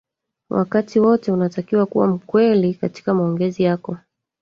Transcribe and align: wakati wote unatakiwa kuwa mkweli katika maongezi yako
wakati 0.49 0.99
wote 0.99 1.31
unatakiwa 1.31 1.85
kuwa 1.85 2.07
mkweli 2.07 2.73
katika 2.73 3.13
maongezi 3.13 3.63
yako 3.63 3.97